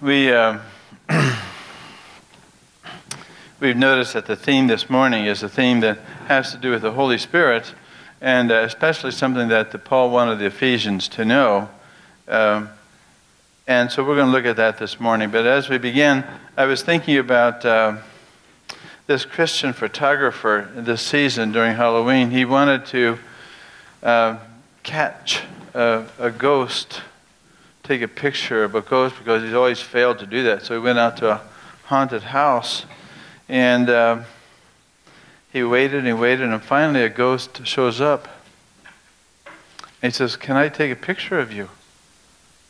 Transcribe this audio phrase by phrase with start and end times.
[0.00, 0.60] We, uh,
[3.60, 6.80] we've noticed that the theme this morning is a theme that has to do with
[6.80, 7.74] the Holy Spirit,
[8.22, 11.68] and uh, especially something that the, Paul wanted the Ephesians to know.
[12.28, 12.70] Um,
[13.66, 15.30] and so we're going to look at that this morning.
[15.30, 16.24] But as we begin,
[16.56, 17.98] I was thinking about uh,
[19.06, 22.30] this Christian photographer this season during Halloween.
[22.30, 23.18] He wanted to
[24.02, 24.38] uh,
[24.82, 25.42] catch
[25.74, 27.02] a, a ghost
[27.90, 30.62] take a picture of a ghost because he's always failed to do that.
[30.62, 31.40] So he went out to a
[31.86, 32.84] haunted house
[33.48, 34.22] and uh,
[35.52, 38.28] he waited and he waited, and finally a ghost shows up.
[40.00, 41.68] He says, Can I take a picture of you?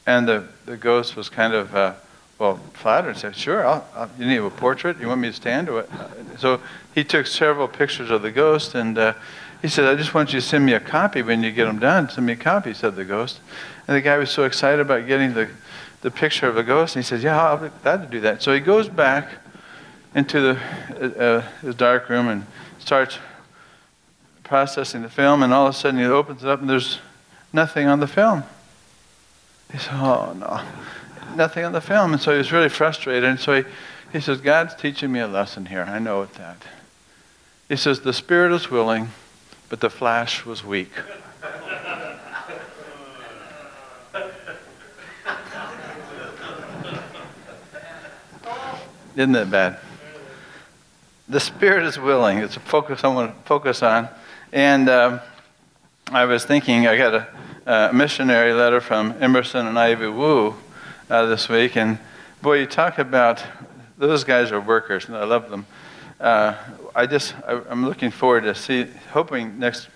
[0.07, 1.93] And the, the ghost was kind of, uh,
[2.39, 4.99] well, flattered and said, Sure, I'll, I'll, you need a portrait?
[4.99, 5.69] You want me to stand?
[5.69, 5.91] Or what?
[6.39, 6.63] So
[6.95, 9.13] he took several pictures of the ghost and uh,
[9.61, 11.79] he said, I just want you to send me a copy when you get them
[11.79, 12.09] done.
[12.09, 13.41] Send me a copy, said the ghost.
[13.91, 15.49] And the guy was so excited about getting the,
[16.03, 16.95] the picture of a ghost.
[16.95, 18.41] And he says, Yeah, I'll be glad to do that.
[18.41, 19.29] So he goes back
[20.15, 20.61] into the,
[20.95, 22.47] uh, uh, his dark room and
[22.79, 23.19] starts
[24.45, 25.43] processing the film.
[25.43, 27.01] And all of a sudden he opens it up and there's
[27.53, 28.45] nothing on the film.
[29.73, 30.61] He said, Oh, no.
[31.35, 32.13] Nothing on the film.
[32.13, 33.25] And so he was really frustrated.
[33.25, 33.69] And so he,
[34.13, 35.83] he says, God's teaching me a lesson here.
[35.83, 36.59] I know it that.
[37.69, 39.09] He says, The spirit is willing,
[39.69, 40.93] but the flesh was weak.
[49.17, 49.79] Isn't that bad?
[51.29, 52.39] The spirit is willing.
[52.39, 54.09] It's a focus I want to focus on.
[54.53, 55.21] And um,
[56.13, 60.55] I was thinking, I got a, a, missionary letter from Emerson and Ivy Wu
[61.09, 61.99] uh, this week, and
[62.43, 63.43] boy, you talk about
[63.99, 65.67] those guys are workers, and I love them.
[66.21, 66.55] Uh,
[66.95, 69.89] I just, I, am looking forward to see, hoping next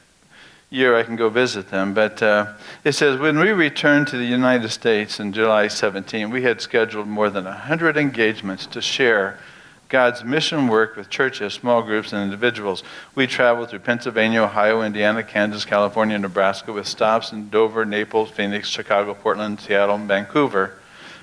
[0.74, 1.94] year I can go visit them.
[1.94, 6.42] But uh, it says, when we returned to the United States in July 17, we
[6.42, 9.38] had scheduled more than 100 engagements to share
[9.88, 12.82] God's mission work with churches, small groups, and individuals.
[13.14, 18.68] We traveled through Pennsylvania, Ohio, Indiana, Kansas, California, Nebraska, with stops in Dover, Naples, Phoenix,
[18.68, 20.74] Chicago, Portland, Seattle, and Vancouver.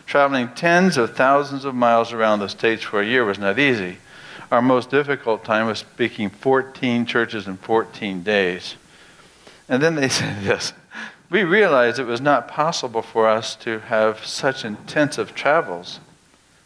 [0.06, 3.98] Traveling tens of thousands of miles around the states for a year was not easy.
[4.52, 8.76] Our most difficult time was speaking 14 churches in 14 days.
[9.72, 10.74] And then they said this
[11.32, 16.00] We realized it was not possible for us to have such intensive travels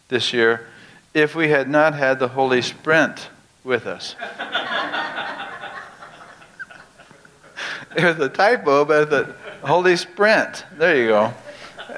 [0.08, 0.66] this year
[1.14, 3.30] if we had not had the Holy Sprint
[3.64, 4.14] with us.
[7.96, 10.66] it was a typo, but the Holy Sprint.
[10.76, 11.32] There you go.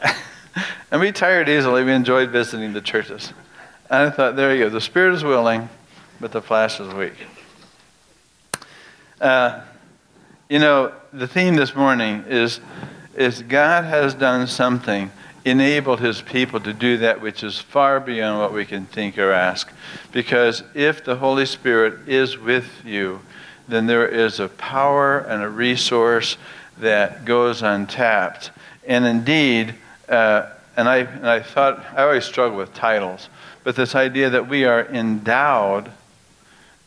[0.92, 1.82] and we tired easily.
[1.82, 3.32] We enjoyed visiting the churches.
[3.90, 4.70] And I thought, there you go.
[4.70, 5.68] The spirit is willing,
[6.20, 7.14] but the flesh is weak.
[9.20, 9.62] Uh,
[10.48, 12.60] you know, the theme this morning is,
[13.14, 15.10] is God has done something,
[15.44, 19.30] enabled his people to do that which is far beyond what we can think or
[19.30, 19.70] ask.
[20.10, 23.20] Because if the Holy Spirit is with you,
[23.66, 26.38] then there is a power and a resource
[26.78, 28.50] that goes untapped.
[28.86, 29.74] And indeed,
[30.08, 30.46] uh,
[30.78, 33.28] and, I, and I thought, I always struggle with titles,
[33.64, 35.90] but this idea that we are endowed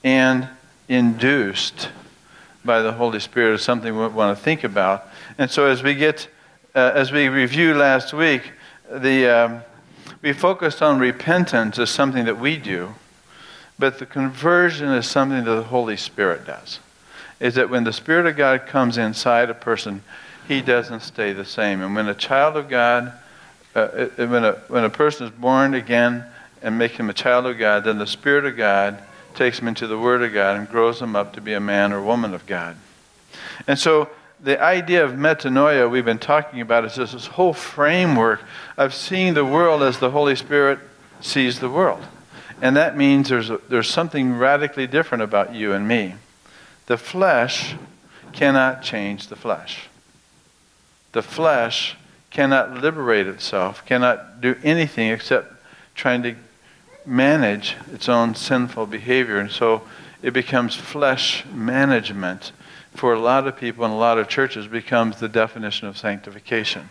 [0.04, 0.48] and
[0.88, 1.90] induced
[2.64, 5.08] by the Holy Spirit is something we want to think about.
[5.38, 6.28] And so, as we get,
[6.76, 8.52] uh, as we reviewed last week,
[8.90, 9.62] the um,
[10.22, 12.94] we focused on repentance as something that we do,
[13.80, 16.80] but the conversion is something that the Holy Spirit does.
[17.40, 20.04] Is that when the Spirit of God comes inside a person,
[20.48, 21.82] he doesn't stay the same.
[21.82, 23.14] And when a child of God,
[23.74, 26.26] uh, when, a, when a person is born again
[26.62, 29.02] and make him a child of God, then the Spirit of God
[29.36, 31.92] takes him into the Word of God and grows him up to be a man
[31.92, 32.78] or woman of God.
[33.68, 34.10] And so
[34.44, 38.42] the idea of metanoia we've been talking about is this whole framework
[38.78, 40.80] of seeing the world as the Holy Spirit
[41.20, 42.04] sees the world.
[42.62, 46.16] And that means there's, a, there's something radically different about you and me.
[46.88, 47.76] The flesh
[48.34, 49.88] cannot change the flesh.
[51.12, 51.98] The flesh
[52.30, 55.54] cannot liberate itself, cannot do anything except
[55.96, 56.36] trying to
[57.06, 59.38] manage its own sinful behavior.
[59.38, 59.84] And so
[60.22, 62.52] it becomes flesh management
[62.96, 66.90] for a lot of people in a lot of churches becomes the definition of sanctification.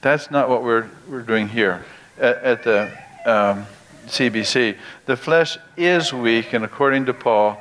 [0.00, 1.84] That's not what we're, we're doing here
[2.18, 2.90] at, at the
[3.24, 3.66] um,
[4.06, 4.76] CBC.
[5.06, 7.58] The flesh is weak, and according to Paul,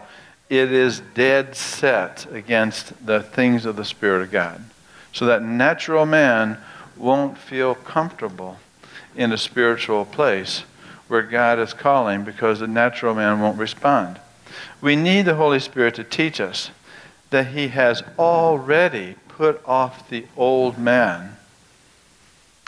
[0.49, 4.63] it is dead set against the things of the Spirit of God.
[5.13, 6.57] So that natural man
[6.97, 8.57] won't feel comfortable
[9.15, 10.63] in a spiritual place
[11.11, 14.17] where God is calling because the natural man won't respond.
[14.79, 16.71] We need the Holy Spirit to teach us
[17.31, 21.35] that He has already put off the old man.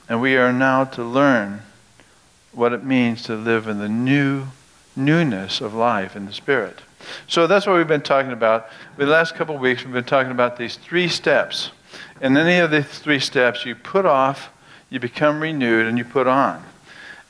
[0.09, 1.61] And we are now to learn
[2.51, 4.47] what it means to live in the new
[4.93, 6.79] newness of life in the Spirit.
[7.27, 8.67] So that's what we've been talking about.
[8.97, 11.71] the last couple of weeks, we've been talking about these three steps.
[12.19, 14.51] And any of these three steps, you put off,
[14.89, 16.61] you become renewed, and you put on.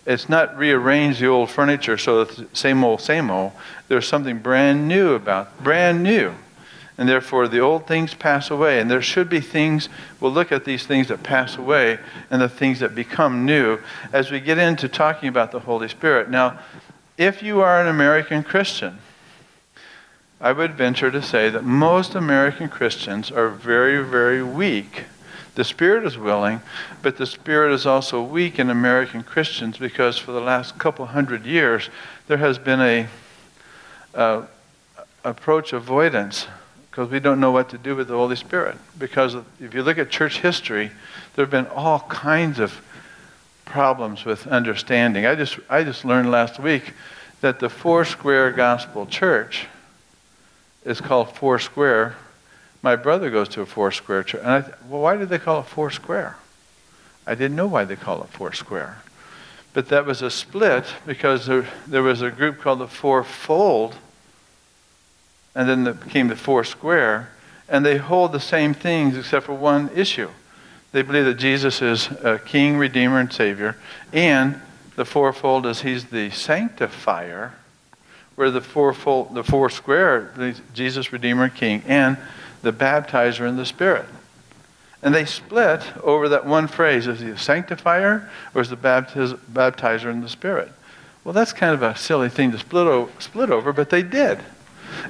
[0.05, 3.53] It's not rearrange the old furniture so it's same old, same old.
[3.87, 6.33] There's something brand new about, brand new.
[6.97, 8.79] And therefore, the old things pass away.
[8.79, 9.89] And there should be things,
[10.19, 13.79] we'll look at these things that pass away and the things that become new
[14.11, 16.29] as we get into talking about the Holy Spirit.
[16.29, 16.59] Now,
[17.17, 18.99] if you are an American Christian,
[20.39, 25.05] I would venture to say that most American Christians are very, very weak.
[25.55, 26.61] The Spirit is willing,
[27.01, 31.45] but the Spirit is also weak in American Christians because for the last couple hundred
[31.45, 31.89] years
[32.27, 33.07] there has been a,
[34.15, 34.43] a
[35.23, 36.47] approach avoidance
[36.89, 38.77] because we don't know what to do with the Holy Spirit.
[38.99, 40.91] Because if you look at church history,
[41.35, 42.81] there have been all kinds of
[43.65, 45.25] problems with understanding.
[45.25, 46.93] I just, I just learned last week
[47.41, 49.65] that the Four Square Gospel Church
[50.85, 52.15] is called Foursquare.
[52.83, 54.41] My brother goes to a Foursquare church.
[54.41, 56.35] And I, well, why did they call it Foursquare?
[57.25, 59.01] I didn't know why they call it Foursquare.
[59.73, 63.95] But that was a split because there, there was a group called the Fourfold,
[65.55, 67.29] and then it became the Foursquare,
[67.69, 70.29] and they hold the same things except for one issue.
[70.91, 73.77] They believe that Jesus is a King, Redeemer, and Savior,
[74.11, 74.61] and
[74.95, 77.53] the fourfold is He's the sanctifier
[78.35, 82.17] where the fourfold, the four square, Jesus, Redeemer, King, and
[82.63, 84.05] the baptizer in the Spirit.
[85.03, 89.37] And they split over that one phrase: is he a sanctifier or is the baptiz-
[89.51, 90.71] baptizer in the Spirit?
[91.23, 94.39] Well, that's kind of a silly thing to split, o- split over, but they did.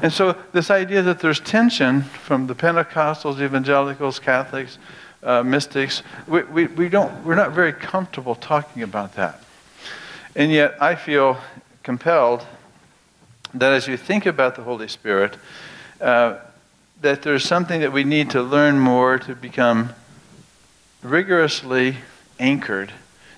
[0.02, 4.78] And so this idea that there's tension from the Pentecostals, evangelicals, Catholics,
[5.24, 9.42] uh, mystics, we, we, we don't, we're not very comfortable talking about that.
[10.36, 11.38] And yet I feel
[11.84, 12.46] compelled
[13.54, 15.38] that as you think about the Holy Spirit,
[16.02, 16.40] uh,
[17.04, 19.90] that there's something that we need to learn more to become
[21.02, 21.98] rigorously
[22.40, 22.94] anchored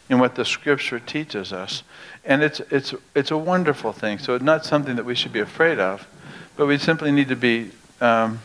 [0.07, 1.81] in what the Scripture teaches us.
[2.23, 4.19] And it's, it's, it's a wonderful thing.
[4.19, 6.07] So it's not something that we should be afraid of,
[6.55, 7.71] but we simply need to be
[8.01, 8.39] um,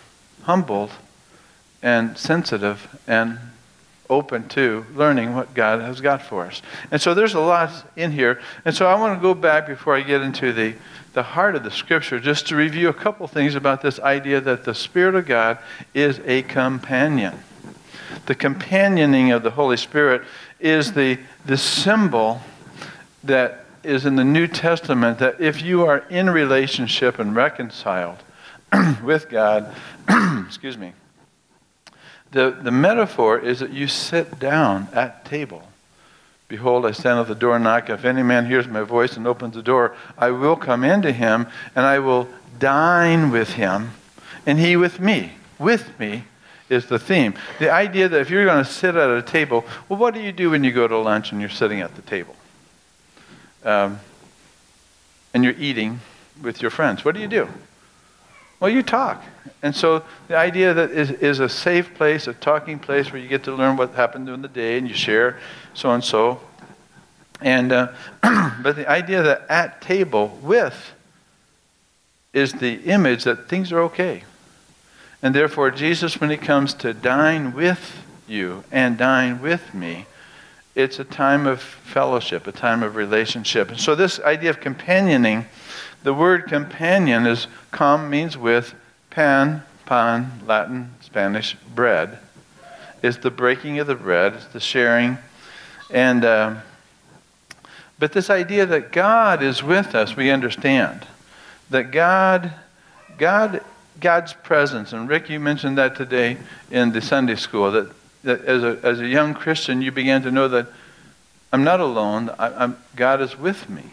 [0.45, 0.91] humbled
[1.83, 3.39] and sensitive and
[4.11, 6.61] open to learning what God has got for us.
[6.91, 8.41] And so there's a lot in here.
[8.65, 10.75] And so I want to go back before I get into the,
[11.15, 14.65] the heart of the scripture just to review a couple things about this idea that
[14.65, 15.59] the Spirit of God
[15.95, 17.39] is a companion.
[18.27, 20.23] The companioning of the Holy Spirit
[20.59, 22.43] is the, the symbol
[23.25, 28.19] that is in the New Testament that if you are in relationship and reconciled
[29.03, 29.75] with God,
[30.47, 30.93] excuse me,
[32.33, 35.65] the, the metaphor is that you sit down at table.
[36.49, 37.91] Behold, I stand at the door and knock.
[37.91, 41.47] If any man hears my voice and opens the door, I will come into him
[41.77, 42.29] and I will
[42.59, 43.93] dine with him
[44.47, 45.33] and he with me.
[45.59, 46.25] With me
[46.69, 47.35] is the theme.
[47.59, 50.33] The idea that if you're going to sit at a table, well, what do you
[50.33, 52.35] do when you go to lunch and you're sitting at the table?
[53.65, 54.01] Um,
[55.35, 56.01] and you're eating
[56.43, 57.05] with your friends.
[57.05, 57.49] What do you do?
[58.61, 59.25] Well, you talk.
[59.63, 63.29] And so the idea that is, is a safe place, a talking place where you
[63.29, 65.39] get to learn what happened during the day and you share
[65.75, 66.41] so and so.
[67.41, 67.93] And uh,
[68.63, 70.93] but the idea that at table with
[72.33, 74.25] is the image that things are okay.
[75.23, 80.07] And therefore, Jesus, when he comes to dine with you and dine with me,
[80.81, 83.69] it's a time of fellowship, a time of relationship.
[83.71, 85.47] And so, this idea of companioning
[86.03, 88.75] the word companion is com means with,
[89.11, 92.19] pan, pan, Latin, Spanish, bread.
[93.03, 95.19] Is the breaking of the bread, it's the sharing.
[95.91, 96.57] And, uh,
[97.99, 101.07] but this idea that God is with us, we understand.
[101.69, 102.53] That God,
[103.19, 103.63] God,
[104.01, 106.39] God's presence, and Rick, you mentioned that today
[106.71, 107.91] in the Sunday school, that,
[108.25, 110.67] that as, a, as a young Christian, you began to know that
[111.53, 113.85] I'm not alone, I, God is with me.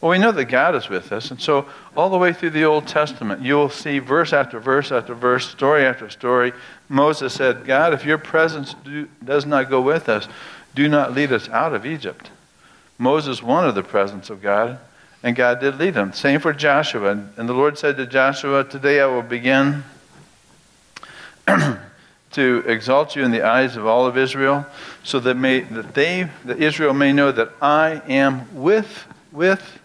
[0.00, 1.30] Well, we know that God is with us.
[1.30, 1.66] And so,
[1.96, 5.84] all the way through the Old Testament, you'll see verse after verse after verse, story
[5.86, 6.52] after story.
[6.88, 10.28] Moses said, God, if your presence do, does not go with us,
[10.74, 12.30] do not lead us out of Egypt.
[12.98, 14.78] Moses wanted the presence of God,
[15.22, 16.12] and God did lead him.
[16.12, 17.12] Same for Joshua.
[17.36, 19.84] And the Lord said to Joshua, Today I will begin
[22.34, 24.66] to exalt you in the eyes of all of Israel,
[25.02, 29.80] so that, may, that they, that Israel may know that I am with, with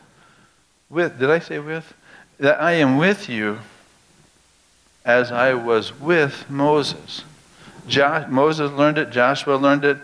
[0.90, 1.94] with, did I say with?
[2.40, 3.60] That I am with you
[5.06, 7.24] as I was with Moses.
[7.88, 9.98] Jo- Moses learned it, Joshua learned it,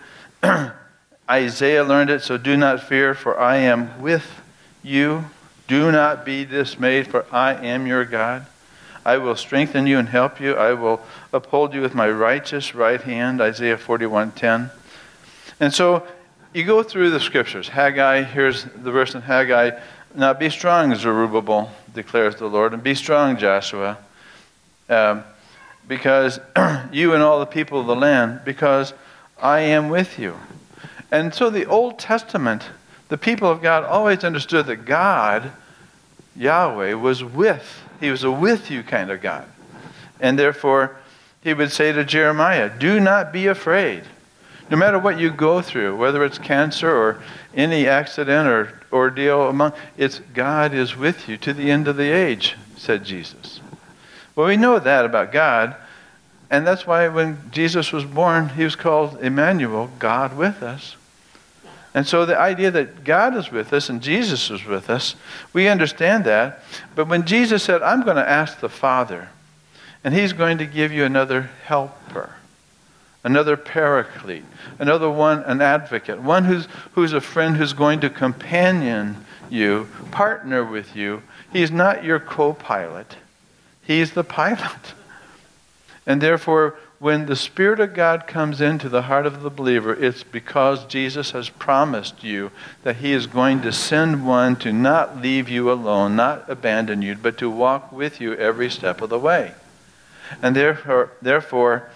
[1.29, 4.41] Isaiah learned it, so do not fear, for I am with
[4.83, 5.25] you.
[5.67, 8.45] Do not be dismayed, for I am your God.
[9.05, 10.55] I will strengthen you and help you.
[10.55, 13.39] I will uphold you with my righteous right hand.
[13.39, 14.71] Isaiah 41:10.
[15.59, 16.05] And so
[16.53, 17.69] you go through the scriptures.
[17.69, 19.71] Haggai, here's the verse in Haggai.
[20.15, 23.97] Now be strong, Zerubbabel, declares the Lord, and be strong, Joshua,
[24.89, 25.23] um,
[25.87, 26.39] because
[26.91, 28.93] you and all the people of the land, because
[29.37, 30.35] I am with you.
[31.11, 32.63] And so the Old Testament,
[33.09, 35.51] the people of God always understood that God,
[36.35, 37.84] Yahweh, was with.
[37.99, 39.47] He was a with you kind of God.
[40.19, 40.97] And therefore,
[41.41, 44.03] he would say to Jeremiah, Do not be afraid.
[44.69, 47.21] No matter what you go through, whether it's cancer or
[47.53, 52.11] any accident or ordeal among it's God is with you to the end of the
[52.11, 53.59] age, said Jesus.
[54.35, 55.75] Well, we know that about God,
[56.49, 60.95] and that's why when Jesus was born, he was called Emmanuel, God with us.
[61.95, 65.15] And so the idea that God is with us and Jesus is with us,
[65.51, 66.61] we understand that.
[66.93, 69.29] But when Jesus said, I'm going to ask the Father,
[70.03, 72.35] and he's going to give you another helper
[73.25, 74.45] another paraclete,
[74.77, 79.17] another one, an advocate, one who's, who's a friend who's going to companion
[79.49, 81.23] you, partner with you.
[81.51, 83.17] He's not your co pilot,
[83.81, 84.93] he's the pilot.
[86.07, 90.23] And therefore, when the Spirit of God comes into the heart of the believer, it's
[90.23, 92.51] because Jesus has promised you
[92.83, 97.15] that He is going to send one to not leave you alone, not abandon you,
[97.15, 99.53] but to walk with you every step of the way.
[100.41, 101.89] And therefore, therefore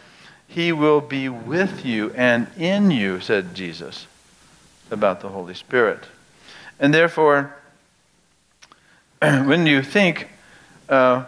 [0.50, 4.08] he will be with you and in you, said Jesus
[4.90, 6.06] about the Holy Spirit.
[6.80, 7.56] And therefore,
[9.22, 10.28] when you think,
[10.90, 11.26] uh,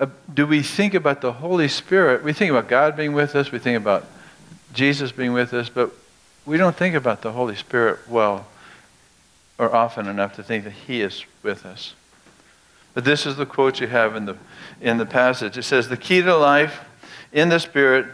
[0.00, 2.22] Uh, do we think about the Holy Spirit?
[2.22, 4.06] We think about God being with us, we think about
[4.72, 5.92] Jesus being with us, but
[6.46, 8.46] we don't think about the Holy Spirit well
[9.58, 11.94] or often enough to think that He is with us.
[12.94, 14.36] But this is the quote you have in the,
[14.80, 15.58] in the passage.
[15.58, 16.84] It says, The key to life
[17.32, 18.06] in the Spirit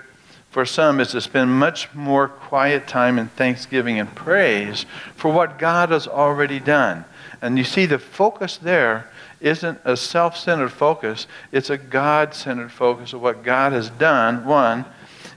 [0.50, 4.86] for some is to spend much more quiet time in thanksgiving and praise
[5.16, 7.04] for what God has already done.
[7.42, 9.10] And you see, the focus there
[9.44, 14.44] isn't a self centered focus, it's a God centered focus of what God has done,
[14.44, 14.86] one,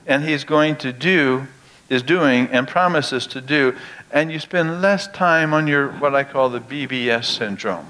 [0.06, 1.46] and He's going to do,
[1.88, 3.76] is doing, and promises to do.
[4.10, 7.86] And you spend less time on your, what I call the BBS syndrome.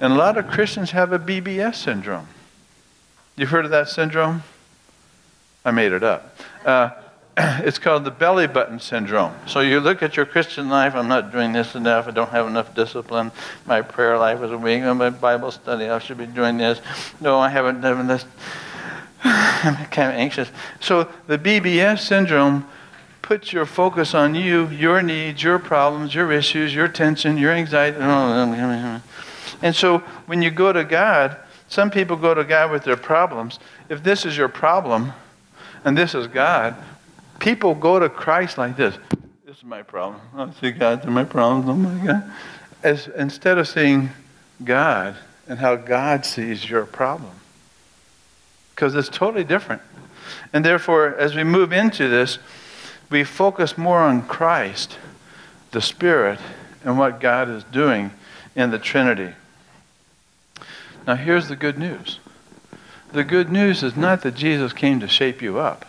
[0.00, 2.28] And a lot of Christians have a BBS syndrome.
[3.36, 4.42] You've heard of that syndrome?
[5.64, 6.36] I made it up.
[6.64, 6.90] Uh,
[7.38, 9.34] it's called the belly button syndrome.
[9.46, 12.46] So you look at your Christian life, I'm not doing this enough, I don't have
[12.46, 13.32] enough discipline,
[13.66, 16.80] my prayer life is weak, my Bible study, I should be doing this.
[17.20, 18.26] No, I haven't done this.
[19.24, 20.50] I'm kind of anxious.
[20.80, 22.66] So the BBS syndrome
[23.22, 27.98] puts your focus on you, your needs, your problems, your issues, your tension, your anxiety.
[29.62, 33.58] And so when you go to God, some people go to God with their problems.
[33.88, 35.12] If this is your problem,
[35.84, 36.76] and this is God,
[37.42, 38.96] people go to Christ like this.
[39.44, 40.20] This is my problem.
[40.34, 41.68] I see God through my problems.
[41.68, 42.32] Oh my God.
[42.84, 44.10] As, instead of seeing
[44.64, 45.16] God
[45.48, 47.32] and how God sees your problem.
[48.70, 49.82] Because it's totally different.
[50.52, 52.38] And therefore, as we move into this,
[53.10, 54.96] we focus more on Christ,
[55.72, 56.38] the Spirit,
[56.84, 58.12] and what God is doing
[58.54, 59.34] in the Trinity.
[61.08, 62.20] Now, here's the good news
[63.12, 65.84] the good news is not that Jesus came to shape you up,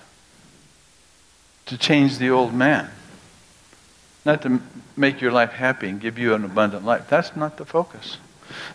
[1.65, 2.89] to change the old man,
[4.25, 4.61] not to
[4.95, 7.07] make your life happy and give you an abundant life.
[7.09, 8.17] That's not the focus.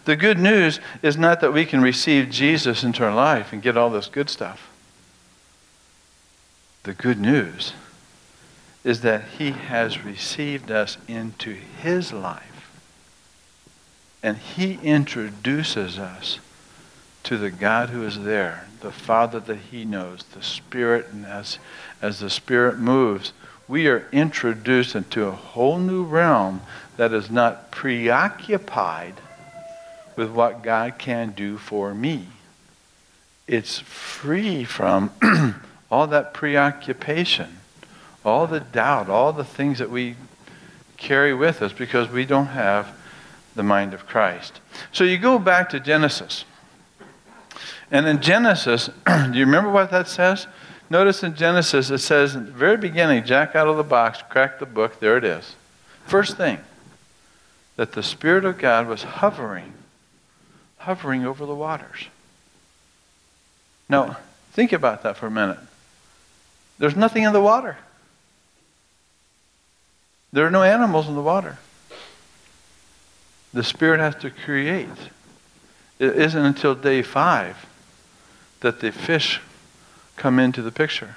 [0.04, 3.76] The good news is not that we can receive Jesus into our life and get
[3.76, 4.70] all this good stuff.
[6.82, 7.74] The good news
[8.84, 12.70] is that he has received us into his life.
[14.22, 16.38] And he introduces us
[17.28, 21.58] to the God who is there, the Father that he knows, the Spirit, and as,
[22.00, 23.34] as the Spirit moves,
[23.68, 26.62] we are introduced into a whole new realm
[26.96, 29.16] that is not preoccupied
[30.16, 32.28] with what God can do for me.
[33.46, 35.10] It's free from
[35.90, 37.58] all that preoccupation,
[38.24, 40.16] all the doubt, all the things that we
[40.96, 42.98] carry with us because we don't have
[43.54, 44.60] the mind of Christ.
[44.92, 46.46] So you go back to Genesis.
[47.90, 50.46] And in Genesis, do you remember what that says?
[50.90, 54.58] Notice in Genesis, it says in the very beginning, Jack out of the box, crack
[54.58, 55.54] the book, there it is.
[56.06, 56.58] First thing,
[57.76, 59.72] that the Spirit of God was hovering,
[60.78, 62.06] hovering over the waters.
[63.88, 64.16] Now,
[64.52, 65.58] think about that for a minute.
[66.78, 67.76] There's nothing in the water.
[70.32, 71.58] There are no animals in the water.
[73.52, 74.88] The Spirit has to create.
[75.98, 77.56] It isn't until day five
[78.60, 79.40] that the fish
[80.16, 81.16] come into the picture.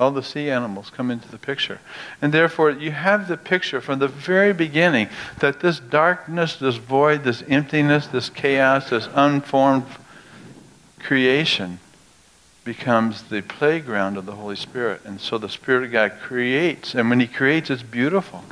[0.00, 1.80] All the sea animals come into the picture.
[2.20, 7.24] And therefore, you have the picture from the very beginning that this darkness, this void,
[7.24, 9.86] this emptiness, this chaos, this unformed
[10.98, 11.78] creation
[12.64, 15.02] becomes the playground of the Holy Spirit.
[15.04, 16.94] And so the Spirit of God creates.
[16.94, 18.44] And when He creates, it's beautiful.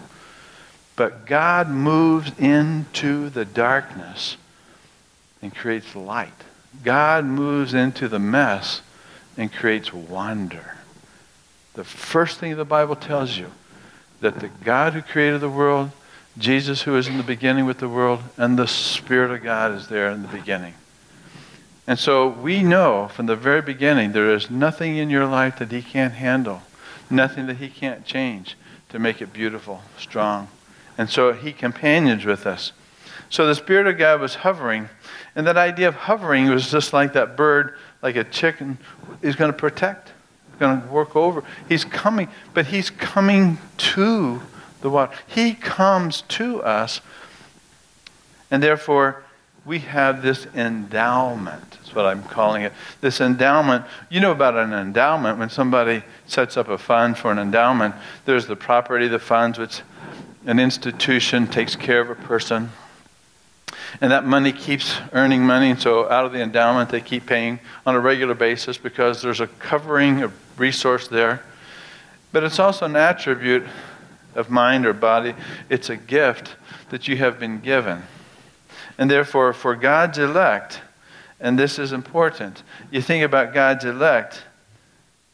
[0.96, 4.36] But God moves into the darkness
[5.40, 6.32] and creates light.
[6.84, 8.82] God moves into the mess
[9.36, 10.76] and creates wonder.
[11.74, 13.50] The first thing the Bible tells you
[14.20, 15.90] that the God who created the world,
[16.38, 19.88] Jesus who is in the beginning with the world, and the Spirit of God is
[19.88, 20.74] there in the beginning.
[21.86, 25.72] And so we know from the very beginning there is nothing in your life that
[25.72, 26.62] He can't handle,
[27.08, 28.56] nothing that He can't change
[28.90, 30.48] to make it beautiful, strong.
[30.96, 32.72] And so He companions with us.
[33.28, 34.88] So the Spirit of God was hovering,
[35.40, 38.76] and that idea of hovering was just like that bird, like a chicken,
[39.23, 40.12] is going to protect,
[40.59, 41.42] going to work over.
[41.66, 44.42] He's coming, but He's coming to
[44.82, 45.16] the water.
[45.26, 47.00] He comes to us,
[48.50, 49.25] and therefore
[49.64, 51.70] we have this endowment.
[51.70, 52.75] That's what I'm calling it.
[53.00, 53.87] This endowment.
[54.11, 57.94] You know about an endowment when somebody sets up a fund for an endowment.
[58.26, 59.80] There's the property, the funds, which
[60.44, 62.73] an institution takes care of a person.
[64.00, 67.61] And that money keeps earning money, and so out of the endowment they keep paying
[67.85, 71.42] on a regular basis because there's a covering of resource there.
[72.32, 73.66] But it's also an attribute
[74.35, 75.35] of mind or body,
[75.68, 76.54] it's a gift
[76.90, 78.02] that you have been given.
[78.99, 80.80] And therefore, for God's elect,
[81.40, 84.44] and this is important, you think about God's elect,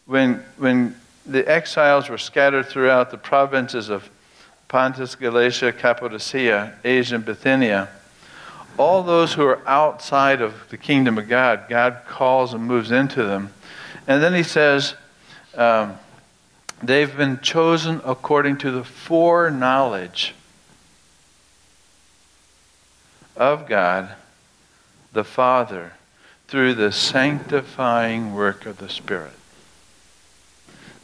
[0.06, 0.94] when, when
[1.26, 4.08] the exiles were scattered throughout the provinces of
[4.68, 7.88] Pontus, Galatia, Cappadocia, Asia, and Bithynia,
[8.78, 13.22] all those who are outside of the kingdom of God, God calls and moves into
[13.22, 13.52] them.
[14.06, 14.94] And then he says,
[15.54, 15.98] um,
[16.82, 20.34] they've been chosen according to the foreknowledge
[23.36, 24.14] of God
[25.12, 25.92] the Father
[26.48, 29.32] through the sanctifying work of the Spirit.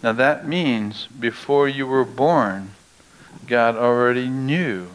[0.03, 2.73] Now that means before you were born,
[3.47, 4.89] God already knew.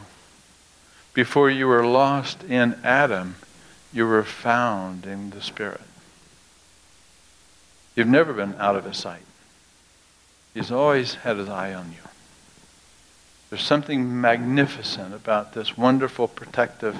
[1.18, 3.38] Before you were lost in Adam,
[3.92, 5.82] you were found in the Spirit.
[7.96, 9.24] You've never been out of his sight.
[10.54, 12.08] He's always had his eye on you.
[13.50, 16.96] There's something magnificent about this wonderful, protective,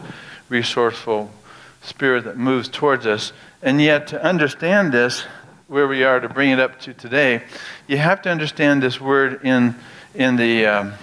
[0.50, 1.30] resourceful
[1.84, 3.34] spirit that moves towards us.
[3.62, 5.26] And yet, to understand this,
[5.68, 7.44] where we are to bring it up to today,
[7.86, 9.76] you have to understand this word in,
[10.16, 10.94] in, the, um,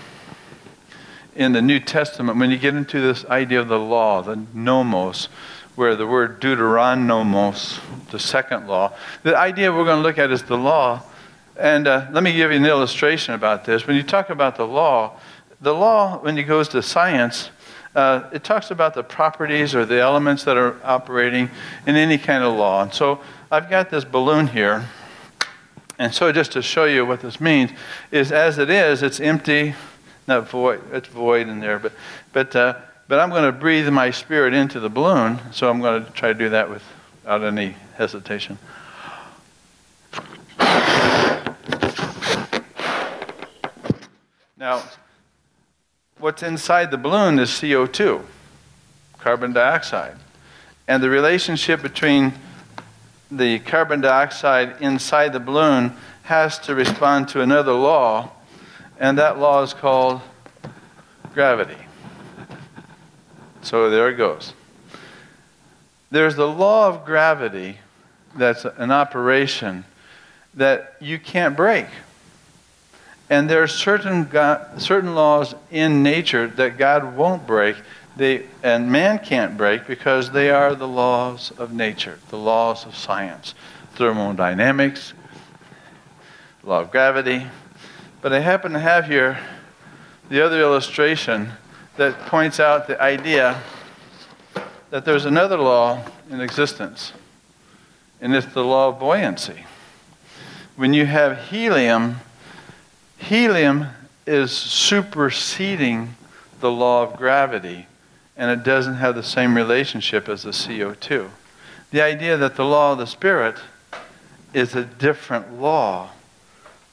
[1.37, 2.39] in the New Testament.
[2.39, 5.29] When you get into this idea of the law, the nomos,
[5.75, 8.93] where the word deuteronomos, the second law,
[9.23, 11.03] the idea we're going to look at is the law.
[11.57, 13.87] And uh, let me give you an illustration about this.
[13.87, 15.19] When you talk about the law,
[15.61, 17.51] the law, when it goes to science,
[17.95, 21.49] uh, it talks about the properties or the elements that are operating
[21.87, 22.83] in any kind of law.
[22.83, 23.21] And so
[23.51, 24.89] I've got this balloon here.
[25.97, 27.71] And so just to show you what this means,
[28.11, 29.75] is as it is, it's empty,
[30.27, 31.93] not void, it's void in there, but,
[32.33, 32.75] but, uh,
[33.09, 36.33] but I'm going to breathe my spirit into the balloon, so I'm going to try
[36.33, 38.59] to do that without any hesitation.
[44.57, 44.83] Now,
[46.19, 48.23] what's inside the balloon is CO2,
[49.19, 50.17] carbon dioxide.
[50.89, 52.33] And the relationship between
[53.31, 58.31] the carbon dioxide inside the balloon has to respond to another law,
[58.99, 60.21] and that law is called
[61.33, 61.77] gravity.
[63.63, 64.53] So there it goes.
[66.11, 67.79] There's the law of gravity
[68.37, 69.85] that's an operation
[70.55, 71.87] that you can't break.
[73.31, 77.77] And there are certain, God, certain laws in nature that God won't break,
[78.17, 82.95] they, and man can't break because they are the laws of nature, the laws of
[82.95, 83.55] science,
[83.95, 85.15] thermodynamics,
[86.63, 87.47] law of gravity.
[88.25, 89.39] But I happen to have here
[90.31, 91.51] the other illustration
[91.99, 93.61] that points out the idea
[94.89, 97.13] that there's another law in existence,
[98.23, 99.67] and it's the law of buoyancy.
[100.75, 102.17] When you have helium,
[103.19, 103.89] Helium
[104.27, 106.15] is superseding
[106.61, 107.89] the law of gravity,
[108.39, 111.29] and it doesn't have the same relationship as the CO2.
[111.91, 113.57] The idea that the law of the Spirit
[114.55, 116.13] is a different law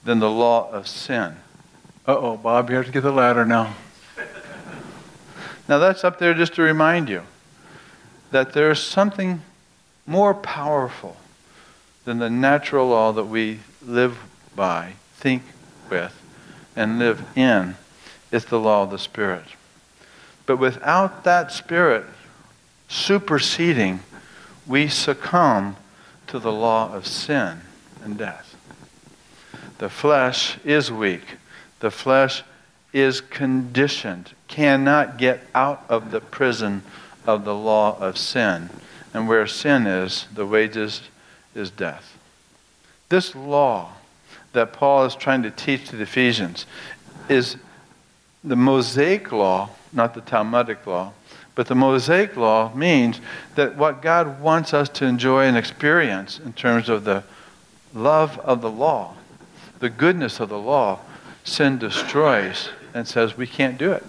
[0.03, 1.35] than the law of sin.
[2.07, 3.75] Uh oh, Bob, you have to get the ladder now.
[5.67, 7.23] now that's up there just to remind you
[8.31, 9.41] that there's something
[10.05, 11.17] more powerful
[12.05, 14.17] than the natural law that we live
[14.55, 15.43] by, think
[15.89, 16.19] with,
[16.75, 17.75] and live in.
[18.31, 19.45] It's the law of the Spirit.
[20.45, 22.05] But without that Spirit
[22.87, 23.99] superseding,
[24.65, 25.75] we succumb
[26.27, 27.61] to the law of sin
[28.03, 28.50] and death.
[29.81, 31.23] The flesh is weak.
[31.79, 32.43] The flesh
[32.93, 36.83] is conditioned, cannot get out of the prison
[37.25, 38.69] of the law of sin.
[39.11, 41.01] And where sin is, the wages
[41.55, 42.15] is death.
[43.09, 43.93] This law
[44.53, 46.67] that Paul is trying to teach to the Ephesians
[47.27, 47.57] is
[48.43, 51.11] the Mosaic law, not the Talmudic law.
[51.55, 53.19] But the Mosaic law means
[53.55, 57.23] that what God wants us to enjoy and experience in terms of the
[57.95, 59.15] love of the law,
[59.81, 60.99] the goodness of the law,
[61.43, 64.05] sin destroys and says we can't do it.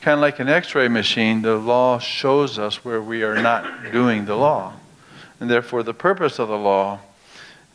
[0.00, 3.92] Kind of like an x ray machine, the law shows us where we are not
[3.92, 4.74] doing the law.
[5.38, 6.98] And therefore, the purpose of the law,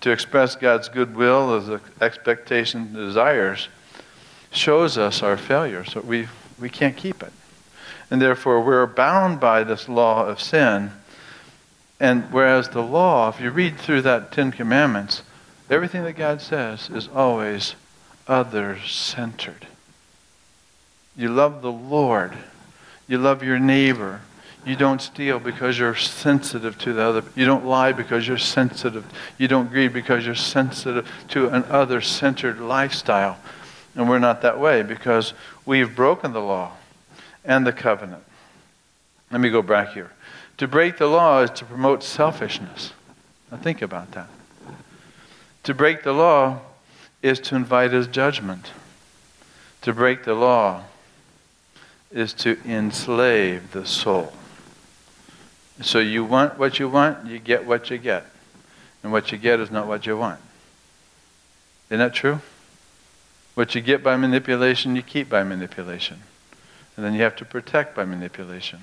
[0.01, 3.69] to express God's goodwill as expectation, desires,
[4.51, 5.85] shows us our failure.
[5.85, 6.27] So we,
[6.59, 7.33] we can't keep it.
[8.11, 10.91] And therefore, we're bound by this law of sin.
[11.99, 15.23] And whereas the law, if you read through that Ten Commandments,
[15.69, 17.75] everything that God says is always
[18.27, 19.67] other centered.
[21.15, 22.33] You love the Lord.
[23.07, 24.21] You love your neighbor.
[24.65, 27.23] You don't steal because you're sensitive to the other.
[27.35, 29.05] You don't lie because you're sensitive.
[29.37, 33.37] You don't greed because you're sensitive to an other centered lifestyle.
[33.95, 35.33] And we're not that way because
[35.65, 36.71] we've broken the law
[37.43, 38.23] and the covenant.
[39.31, 40.11] Let me go back here.
[40.57, 42.93] To break the law is to promote selfishness.
[43.51, 44.27] Now think about that.
[45.65, 46.61] To break the law
[47.21, 48.71] is to invite his judgment.
[49.81, 50.83] To break the law
[52.11, 54.31] is to enslave the soul.
[55.81, 58.25] So you want what you want, you get what you get.
[59.03, 60.39] And what you get is not what you want.
[61.89, 62.41] Isn't that true?
[63.55, 66.21] What you get by manipulation, you keep by manipulation.
[66.95, 68.81] And then you have to protect by manipulation.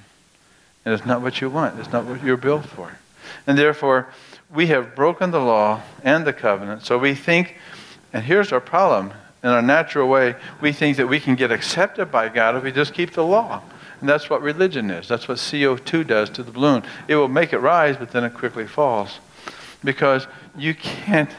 [0.85, 2.99] And it's not what you want, it's not what you're built for.
[3.47, 4.09] And therefore,
[4.53, 6.85] we have broken the law and the covenant.
[6.85, 7.57] So we think,
[8.13, 9.13] and here's our problem
[9.43, 12.71] in our natural way, we think that we can get accepted by God if we
[12.71, 13.63] just keep the law.
[14.01, 15.09] And that's what religion is.
[15.09, 16.85] That's what CO2 does to the balloon.
[17.09, 19.19] It will make it rise, but then it quickly falls.
[19.83, 21.31] Because you can't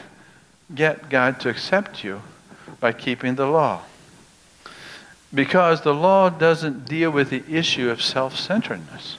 [0.74, 2.22] get God to accept you
[2.80, 3.82] by keeping the law.
[5.32, 9.16] Because the law doesn't deal with the issue of self centeredness.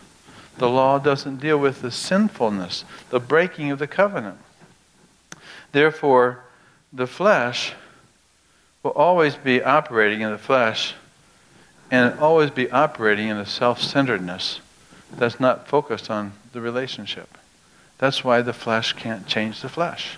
[0.58, 4.38] The law doesn't deal with the sinfulness, the breaking of the covenant.
[5.72, 6.44] Therefore,
[6.94, 7.74] the flesh
[8.82, 10.94] will always be operating in the flesh
[11.92, 14.62] and always be operating in a self centeredness
[15.12, 17.38] that's not focused on the relationship.
[17.98, 20.18] That's why the flesh can't change the flesh.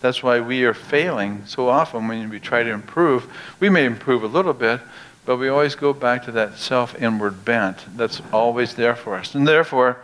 [0.00, 3.30] That's why we are failing so often when we try to improve.
[3.60, 4.80] We may improve a little bit,
[5.24, 9.34] but we always go back to that self inward bent that's always there for us.
[9.34, 9.98] And therefore,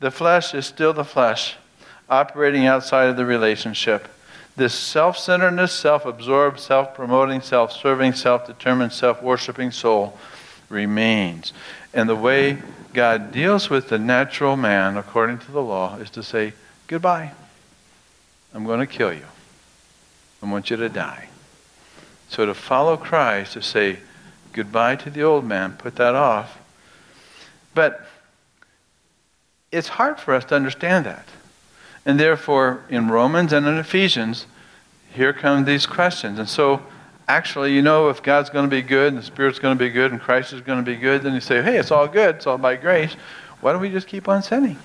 [0.00, 1.56] the flesh is still the flesh,
[2.08, 4.08] operating outside of the relationship.
[4.56, 10.18] This self centeredness, self absorbed, self promoting, self serving, self determined, self worshiping soul
[10.68, 11.52] remains.
[11.92, 12.58] And the way
[12.92, 16.52] God deals with the natural man, according to the law, is to say,
[16.86, 17.32] Goodbye.
[18.54, 19.24] I'm going to kill you.
[20.42, 21.28] I want you to die.
[22.28, 23.98] So to follow Christ, to say
[24.54, 26.58] goodbye to the old man, put that off.
[27.74, 28.06] But
[29.70, 31.28] it's hard for us to understand that.
[32.06, 34.46] And therefore, in Romans and in Ephesians,
[35.12, 36.38] here come these questions.
[36.38, 36.82] And so,
[37.28, 39.90] actually, you know, if God's going to be good and the Spirit's going to be
[39.90, 42.36] good and Christ is going to be good, then you say, hey, it's all good,
[42.36, 43.14] it's all by grace.
[43.60, 44.78] Why don't we just keep on sinning?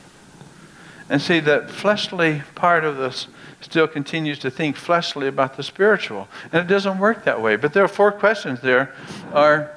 [1.10, 3.28] And see, that fleshly part of this
[3.62, 6.28] still continues to think fleshly about the spiritual.
[6.52, 7.56] And it doesn't work that way.
[7.56, 8.94] But there are four questions there.
[9.34, 9.76] Are,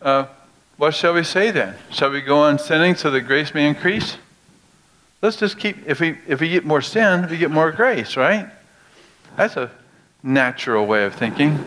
[0.00, 0.26] uh,
[0.76, 1.76] what shall we say then?
[1.90, 4.16] Shall we go on sinning so that grace may increase?
[5.22, 8.48] Let's just keep, if we, if we get more sin, we get more grace, right?
[9.36, 9.70] That's a
[10.22, 11.64] natural way of thinking.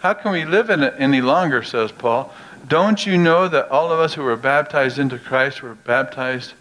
[0.00, 2.32] How can we live in it any longer, says Paul?
[2.68, 6.52] Don't you know that all of us who were baptized into Christ were baptized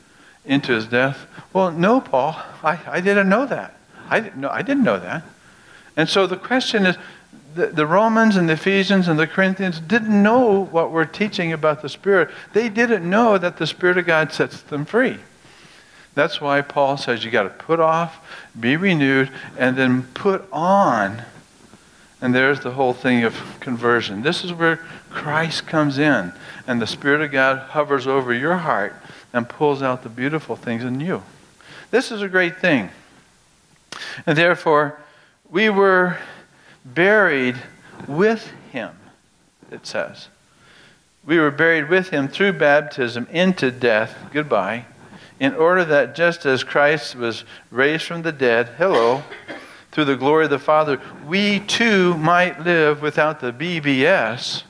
[0.45, 1.27] into his death?
[1.53, 2.35] Well, no, Paul.
[2.63, 3.75] I, I didn't know that.
[4.09, 5.23] I didn't know, I didn't know that.
[5.95, 6.97] And so the question is
[7.55, 11.81] the, the Romans and the Ephesians and the Corinthians didn't know what we're teaching about
[11.81, 12.29] the Spirit.
[12.53, 15.19] They didn't know that the Spirit of God sets them free.
[16.15, 18.19] That's why Paul says you got to put off,
[18.59, 21.23] be renewed, and then put on.
[22.21, 24.21] And there's the whole thing of conversion.
[24.21, 24.77] This is where
[25.09, 26.33] Christ comes in,
[26.67, 28.95] and the Spirit of God hovers over your heart
[29.33, 31.23] and pulls out the beautiful things in you.
[31.91, 32.89] This is a great thing.
[34.25, 34.99] And therefore,
[35.49, 36.17] we were
[36.85, 37.55] buried
[38.07, 38.91] with him,
[39.71, 40.27] it says.
[41.25, 44.85] We were buried with him through baptism into death, goodbye,
[45.39, 49.23] in order that just as Christ was raised from the dead, hello,
[49.91, 54.63] through the glory of the Father, we too might live without the BBS,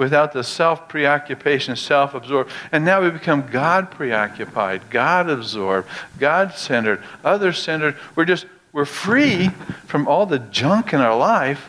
[0.00, 2.50] without the self preoccupation, self absorbed.
[2.72, 5.86] And now we become God preoccupied, God absorbed,
[6.18, 7.98] God centered, other centered.
[8.16, 9.50] We're just, we're free
[9.86, 11.68] from all the junk in our life.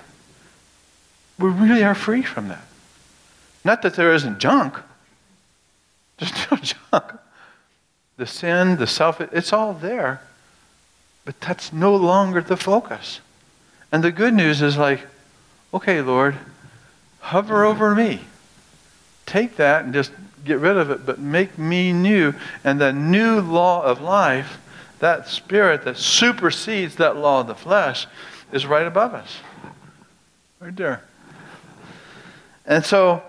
[1.37, 2.63] We really are free from that.
[3.65, 4.77] Not that there isn't junk,
[6.17, 7.19] there's no junk.
[8.15, 10.21] The sin, the self, it's all there.
[11.25, 13.19] But that's no longer the focus.
[13.91, 15.05] And the good news is like,
[15.73, 16.37] okay, Lord,
[17.21, 18.21] hover over me.
[19.25, 20.11] Take that and just
[20.43, 22.33] get rid of it, but make me new.
[22.63, 24.59] And the new law of life,
[24.99, 28.07] that spirit that supersedes that law of the flesh,
[28.51, 29.37] is right above us.
[30.59, 31.03] Right there.
[32.65, 33.23] And so,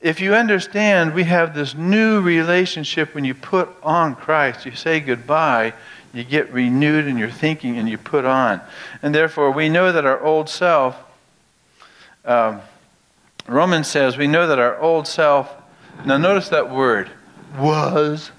[0.00, 4.66] if you understand, we have this new relationship when you put on Christ.
[4.66, 5.72] You say goodbye
[6.16, 8.62] you get renewed in your thinking and you put on.
[9.02, 10.96] And therefore, we know that our old self,
[12.24, 12.62] um,
[13.48, 15.54] Romans says, we know that our old self,
[16.04, 17.10] now notice that word,
[17.58, 18.30] was,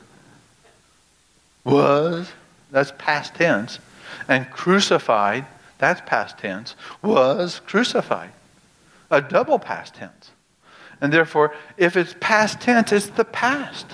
[1.63, 2.31] was,
[2.71, 3.79] that's past tense,
[4.27, 5.45] and crucified,
[5.77, 8.31] that's past tense, was crucified.
[9.09, 10.31] A double past tense.
[10.99, 13.85] And therefore, if it's past tense, it's the past.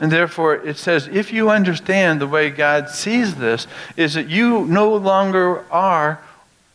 [0.00, 4.66] And therefore, it says, if you understand the way God sees this, is that you
[4.66, 6.20] no longer are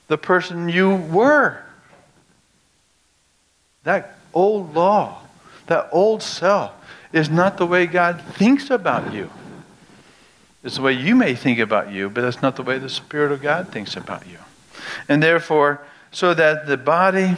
[0.08, 1.62] the person you were.
[3.90, 5.24] That old law,
[5.66, 6.76] that old self,
[7.12, 9.32] is not the way God thinks about you.
[10.64, 13.32] It's the way you may think about you, but that's not the way the Spirit
[13.32, 14.38] of God thinks about you.
[15.08, 17.38] And therefore, so that the body,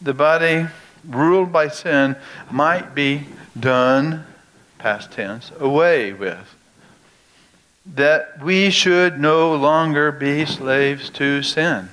[0.00, 0.68] the body
[1.04, 2.14] ruled by sin
[2.52, 3.26] might be
[3.58, 4.26] done
[4.78, 6.54] past tense, away with.
[7.84, 11.88] That we should no longer be slaves to sin.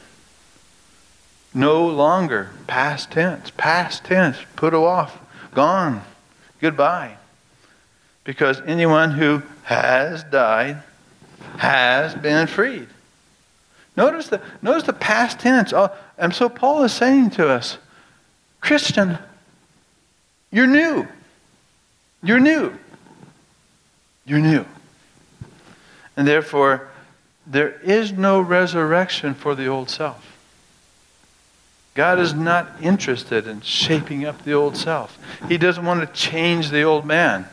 [1.55, 5.17] No longer, past tense, past tense, put off,
[5.53, 6.01] gone,
[6.59, 7.15] goodbye.
[8.25, 10.83] Because anyone who has died
[11.57, 12.89] has been freed.
[13.95, 15.71] Notice the, notice the past tense.
[15.71, 17.77] Oh, and so Paul is saying to us,
[18.59, 19.17] Christian,
[20.51, 21.07] you're new.
[22.21, 22.77] You're new.
[24.25, 24.65] You're new.
[26.17, 26.89] And therefore,
[27.47, 30.34] there is no resurrection for the old self.
[31.95, 35.17] God is not interested in shaping up the old self.
[35.47, 37.47] He doesn't want to change the old man.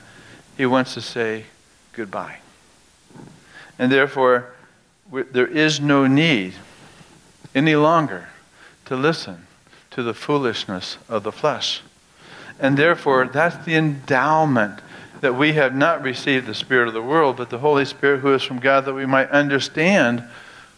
[0.57, 1.45] He wants to say
[1.93, 2.39] goodbye.
[3.79, 4.53] And therefore,
[5.11, 6.55] there is no need
[7.55, 8.29] any longer
[8.87, 9.47] to listen
[9.93, 11.81] to the foolishness of the flesh.
[12.59, 14.81] And therefore, that's the endowment
[15.21, 18.35] that we have not received the Spirit of the world, but the Holy Spirit who
[18.35, 20.25] is from God, that we might understand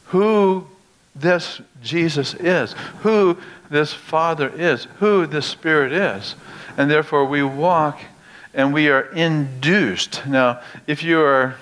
[0.07, 0.67] who
[1.15, 3.39] this Jesus is, who
[3.71, 6.35] this Father is, who this Spirit is.
[6.77, 8.01] And therefore, we walk
[8.53, 10.27] and we are induced.
[10.27, 11.57] Now, if you are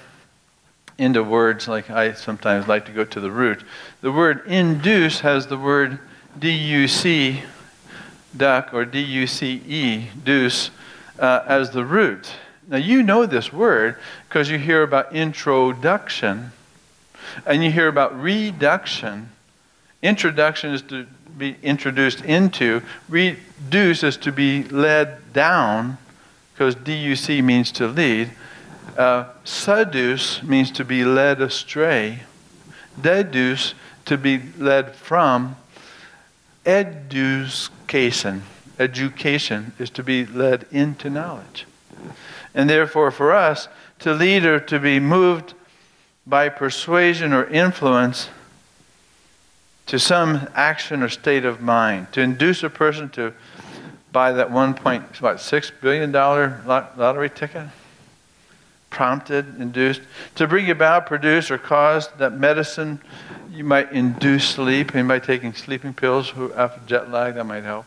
[0.99, 3.65] into words like I sometimes like to go to the root,
[4.01, 5.99] the word induce has the word
[6.39, 7.43] D U C
[8.37, 10.71] duck or D-U-C-E, deuce,
[11.19, 12.33] uh, as the root.
[12.69, 13.97] Now you know this word
[14.29, 16.53] because you hear about introduction
[17.45, 19.31] and you hear about reduction.
[20.03, 21.07] Introduction is to
[21.39, 22.83] be introduced into.
[23.09, 25.99] Reduce is to be led down
[26.53, 28.31] because D-U-C means to lead.
[28.97, 32.21] Uh, seduce means to be led astray.
[33.01, 35.57] Deduce, to be led from.
[36.67, 38.43] Education.
[38.79, 41.67] Education is to be led into knowledge.
[42.55, 43.69] And therefore, for us,
[44.01, 45.55] to lead or to be moved
[46.27, 48.29] by persuasion or influence
[49.87, 53.33] to some action or state of mind, to induce a person to
[54.13, 57.67] buy that $1.6 billion lottery ticket,
[58.91, 60.03] prompted, induced,
[60.35, 63.01] to bring about, produce, or cause that medicine
[63.51, 67.85] you might induce sleep, by taking sleeping pills after jet lag, that might help.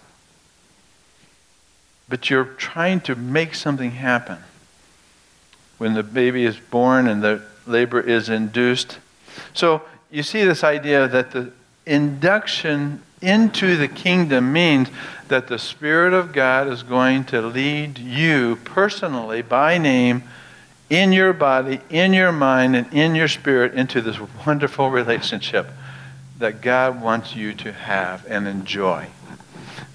[2.08, 4.38] But you're trying to make something happen.
[5.78, 9.00] When the baby is born and the labor is induced.
[9.54, 9.82] So
[10.12, 11.52] you see this idea that the
[11.86, 14.90] induction into the kingdom means
[15.28, 20.24] that the Spirit of God is going to lead you personally by name
[20.90, 25.68] in your body, in your mind, and in your spirit into this wonderful relationship
[26.38, 29.08] that God wants you to have and enjoy.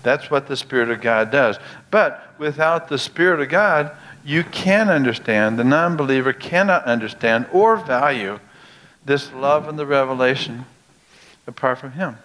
[0.02, 1.58] That's what the Spirit of God does.
[1.90, 3.92] But without the Spirit of God,
[4.24, 8.40] you can understand, the non believer cannot understand or value
[9.04, 10.64] this love and the revelation
[11.50, 12.16] apart from Him.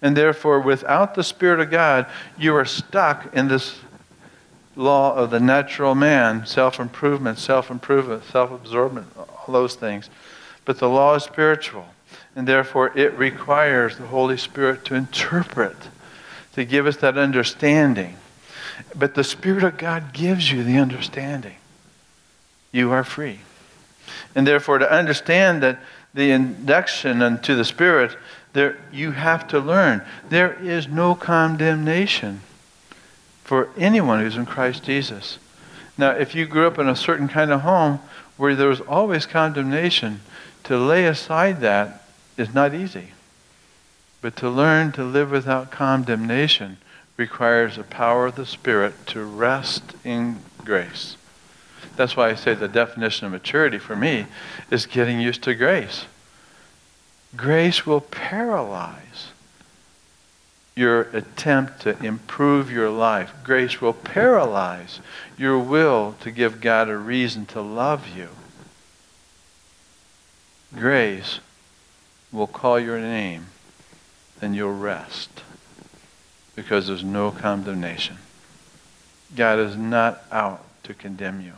[0.00, 2.06] And therefore, without the Spirit of God,
[2.38, 3.80] you are stuck in this
[4.76, 10.08] law of the natural man self improvement, self improvement, self absorbment, all those things.
[10.64, 11.86] But the law is spiritual.
[12.36, 15.76] And therefore, it requires the Holy Spirit to interpret,
[16.54, 18.16] to give us that understanding.
[18.94, 21.56] But the Spirit of God gives you the understanding.
[22.70, 23.40] You are free.
[24.34, 25.80] And therefore, to understand that
[26.14, 28.16] the induction unto the Spirit,
[28.52, 32.40] there, you have to learn there is no condemnation
[33.44, 35.38] for anyone who's in Christ Jesus.
[35.96, 38.00] Now, if you grew up in a certain kind of home
[38.36, 40.20] where there was always condemnation,
[40.64, 42.04] to lay aside that
[42.36, 43.08] is not easy.
[44.20, 46.78] But to learn to live without condemnation
[47.16, 51.17] requires the power of the Spirit to rest in grace.
[51.98, 54.26] That's why I say the definition of maturity for me
[54.70, 56.04] is getting used to grace.
[57.34, 59.32] Grace will paralyze
[60.76, 63.34] your attempt to improve your life.
[63.42, 65.00] Grace will paralyze
[65.36, 68.28] your will to give God a reason to love you.
[70.72, 71.40] Grace
[72.30, 73.46] will call your name
[74.40, 75.42] and you'll rest
[76.54, 78.18] because there's no condemnation.
[79.34, 81.54] God is not out to condemn you.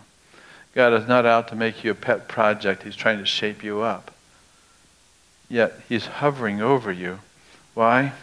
[0.81, 2.85] God is not out to make you a pet project.
[2.85, 4.15] He's trying to shape you up.
[5.47, 7.19] Yet He's hovering over you.
[7.75, 8.15] Why?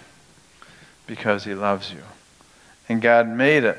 [1.05, 2.01] Because He loves you.
[2.89, 3.77] And God made it.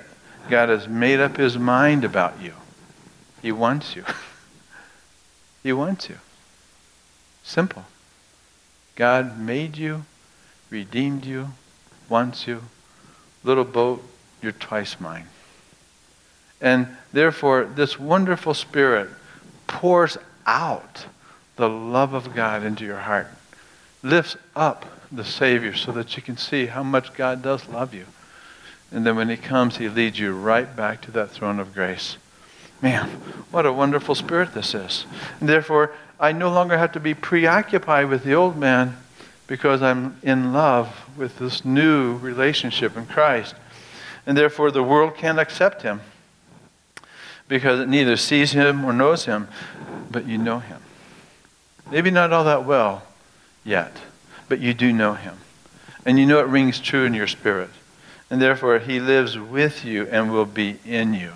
[0.48, 2.52] God has made up His mind about you.
[3.42, 4.04] He wants you.
[5.64, 6.18] he wants you.
[7.42, 7.84] Simple.
[8.94, 10.04] God made you,
[10.70, 11.48] redeemed you,
[12.08, 12.62] wants you.
[13.42, 14.08] Little boat,
[14.40, 15.26] you're twice mine.
[16.60, 19.10] And therefore, this wonderful Spirit
[19.66, 21.06] pours out
[21.56, 23.28] the love of God into your heart,
[24.02, 28.06] lifts up the Savior so that you can see how much God does love you.
[28.90, 32.16] And then when He comes, He leads you right back to that throne of grace.
[32.80, 33.08] Man,
[33.50, 35.04] what a wonderful spirit this is.
[35.40, 38.96] And therefore, I no longer have to be preoccupied with the old man
[39.46, 43.54] because I'm in love with this new relationship in Christ.
[44.26, 46.00] And therefore, the world can't accept him
[47.48, 49.48] because it neither sees him or knows him,
[50.10, 50.80] but you know him.
[51.90, 53.02] Maybe not all that well
[53.64, 53.96] yet,
[54.48, 55.36] but you do know him.
[56.04, 57.70] And you know it rings true in your spirit.
[58.30, 61.32] And therefore, he lives with you and will be in you.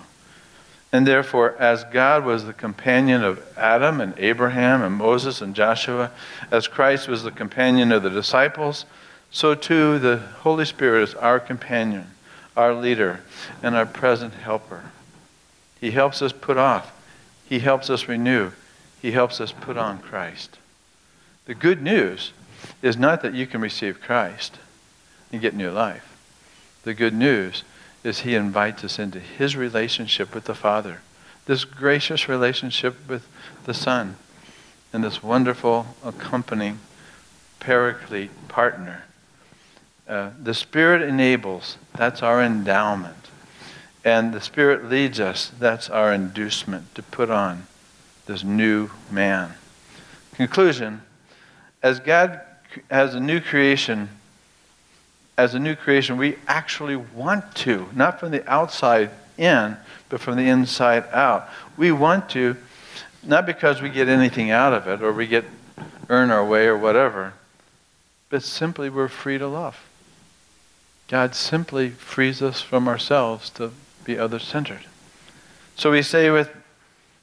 [0.91, 6.11] And therefore, as God was the companion of Adam and Abraham and Moses and Joshua,
[6.51, 8.85] as Christ was the companion of the disciples,
[9.31, 12.11] so too the Holy Spirit is our companion,
[12.55, 13.21] our leader,
[13.63, 14.83] and our present helper.
[15.83, 16.93] He helps us put off,
[17.49, 18.51] He helps us renew,
[19.01, 20.57] He helps us put on Christ.
[21.43, 22.31] The good news
[22.81, 24.59] is not that you can receive Christ
[25.29, 26.15] and get new life.
[26.85, 27.65] The good news
[28.01, 31.01] is he invites us into his relationship with the Father,
[31.47, 33.27] this gracious relationship with
[33.65, 34.15] the Son,
[34.93, 36.79] and this wonderful accompanying
[37.59, 39.03] paraclete partner.
[40.07, 43.22] Uh, the Spirit enables, that's our endowment.
[44.05, 47.67] And the Spirit leads us, that's our inducement to put on
[48.25, 49.53] this new man.
[50.35, 51.01] Conclusion
[51.81, 52.41] As God
[52.89, 54.09] has a new creation,
[55.37, 59.77] as a new creation, we actually want to, not from the outside in,
[60.09, 61.49] but from the inside out.
[61.77, 62.57] We want to,
[63.23, 65.45] not because we get anything out of it or we get
[66.09, 67.33] earn our way or whatever,
[68.29, 69.79] but simply we're free to love.
[71.07, 73.71] God simply frees us from ourselves to
[74.05, 74.85] be other centered.
[75.75, 76.49] So we say with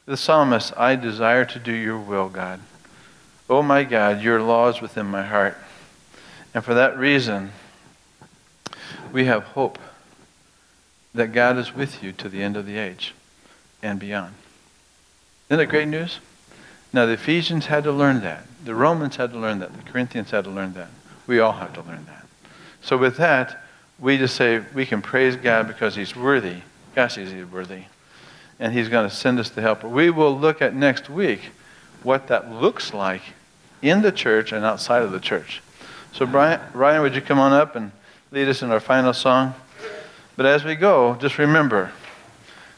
[0.07, 2.61] the psalmist, I desire to do your will, God.
[3.49, 5.57] Oh my God, your law is within my heart.
[6.55, 7.53] And for that reason,
[9.13, 9.79] we have hope
[11.15, 13.15] that God is with you to the end of the age
[13.83, 14.35] and beyond.
[15.49, 16.21] Isn't that great news?
[16.93, 18.45] Now, the Ephesians had to learn that.
[18.65, 19.77] The Romans had to learn that.
[19.77, 20.91] The Corinthians had to learn that.
[21.27, 22.27] We all have to learn that.
[22.83, 23.63] So, with that,
[23.99, 26.63] we just say we can praise God because He's worthy.
[27.01, 27.85] Gosh, He's worthy.
[28.59, 29.89] And He's going to send us the helper.
[29.89, 31.41] We will look at next week
[32.03, 33.23] what that looks like
[33.81, 35.63] in the church and outside of the church.
[36.13, 37.93] So, Brian, Ryan, would you come on up and
[38.33, 39.55] lead us in our final song?
[40.37, 41.91] But as we go, just remember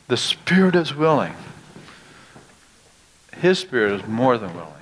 [0.07, 1.35] the Spirit is willing.
[3.39, 4.73] His Spirit is more than willing.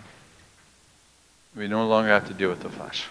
[1.57, 3.07] We no longer have to deal with the flesh.